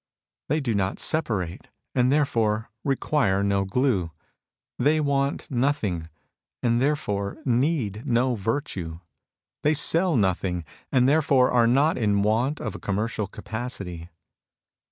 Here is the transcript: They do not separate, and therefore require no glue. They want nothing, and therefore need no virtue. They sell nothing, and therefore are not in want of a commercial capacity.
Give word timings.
They 0.49 0.61
do 0.61 0.73
not 0.73 0.97
separate, 0.97 1.67
and 1.93 2.11
therefore 2.11 2.71
require 2.83 3.43
no 3.43 3.65
glue. 3.65 4.09
They 4.79 4.99
want 4.99 5.51
nothing, 5.51 6.09
and 6.63 6.81
therefore 6.81 7.37
need 7.45 8.03
no 8.07 8.33
virtue. 8.33 8.99
They 9.61 9.75
sell 9.75 10.15
nothing, 10.15 10.65
and 10.91 11.07
therefore 11.07 11.51
are 11.51 11.67
not 11.67 11.99
in 11.99 12.23
want 12.23 12.59
of 12.59 12.73
a 12.73 12.79
commercial 12.79 13.27
capacity. 13.27 14.09